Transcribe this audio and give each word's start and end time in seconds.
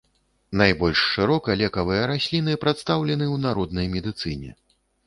Найбольш 0.61 1.01
шырока 1.09 1.57
лекавыя 1.63 2.09
расліны 2.15 2.59
прадстаўлены 2.65 3.25
ў 3.35 3.47
народнай 3.49 3.87
медыцыне. 3.99 4.51